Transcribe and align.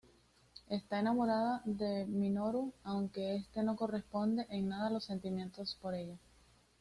Está 0.67 0.99
enamorada 0.99 1.61
de 1.63 2.07
Minoru, 2.07 2.73
aunque 2.83 3.35
este 3.35 3.61
no 3.61 3.75
corresponde 3.75 4.47
en 4.49 4.67
nada 4.67 4.89
los 4.89 5.03
sentimientos 5.05 5.77
por 5.79 5.93
ella. 5.93 6.17